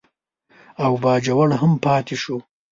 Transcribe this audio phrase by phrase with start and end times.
[0.83, 2.37] او باجوړ هم پاتې شو.